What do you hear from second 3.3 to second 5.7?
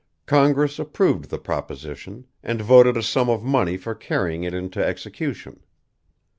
money for carrying it into execution.